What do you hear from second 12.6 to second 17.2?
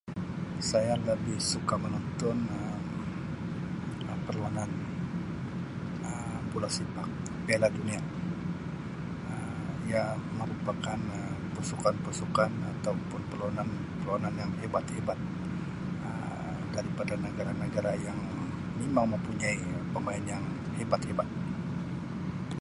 atau pun perlawanan perlawanan yang hebat-hebat Um dan pada